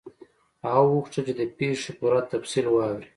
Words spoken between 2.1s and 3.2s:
تفصیل واوري.